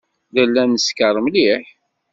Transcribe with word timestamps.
Nella 0.33 0.63
neskeṛ 0.65 1.15
mliḥ. 1.25 1.65